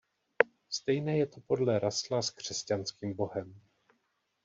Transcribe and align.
Stejné 0.69 1.17
je 1.17 1.25
to 1.27 1.41
podle 1.41 1.79
Russella 1.79 2.21
s 2.21 2.29
křesťanským 2.29 3.13
Bohem. 3.15 3.61